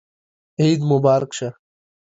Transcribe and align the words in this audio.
عید 0.59 0.79
مو 0.87 0.97
مبارک 0.99 1.31
شه 1.37 1.49